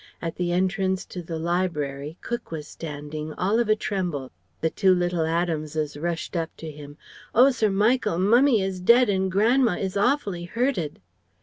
At 0.19 0.35
the 0.35 0.51
entrance 0.51 1.05
to 1.05 1.21
the 1.21 1.37
library 1.37 2.17
cook 2.21 2.49
was 2.49 2.67
standing, 2.67 3.33
all 3.33 3.59
of 3.59 3.69
a 3.69 3.75
tremble. 3.75 4.31
The 4.61 4.71
two 4.71 4.95
little 4.95 5.27
Adamses 5.27 5.95
rushed 5.95 6.35
up 6.35 6.49
to 6.57 6.71
him: 6.71 6.97
"Oh 7.35 7.51
Sir 7.51 7.69
Michael! 7.69 8.17
Mummie 8.17 8.63
is 8.63 8.79
dead 8.81 9.09
and 9.09 9.31
Gran'ma 9.31 9.77
is 9.77 9.95
awfully 9.95 10.45
hurted." 10.45 10.99